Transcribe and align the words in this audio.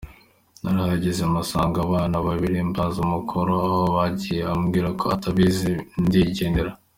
Ati 0.03 0.61
“Narahageze 0.61 1.21
mpasanga 1.31 1.77
abana 1.87 2.17
babiri, 2.27 2.57
mbaza 2.69 2.97
umukuru 3.05 3.51
aho 3.65 3.81
bagiye, 3.95 4.41
ambwira 4.53 4.89
ko 4.99 5.05
atahazi 5.15 5.71
ndigendera. 6.05 6.71